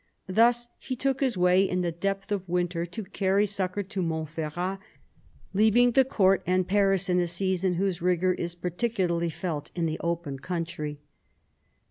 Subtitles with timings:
[0.27, 4.79] Thus he took his way, in the depth of winter, to carry succour to Montferrat,
[5.53, 9.99] leaving the Court and Paris in a season whose rigour is particularly felt in the
[9.99, 11.01] open country."